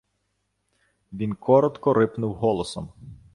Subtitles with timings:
[1.13, 2.89] Він коротко рипнув голосом: